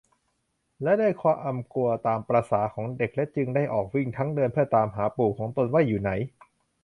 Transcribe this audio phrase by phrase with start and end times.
[0.83, 6.11] และด้วยความกลัวตามประสาของเด็ก และจึงได้ออกวิ่ง ทั้งเดินเพื่อตามหาปู่ของตนว่าอยู่ไหน